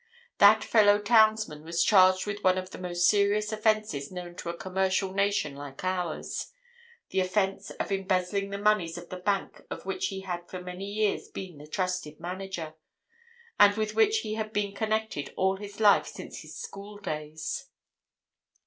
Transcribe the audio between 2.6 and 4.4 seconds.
the most serious offences known